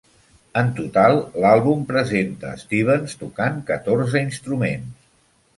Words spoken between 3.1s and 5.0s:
tocant catorze instruments.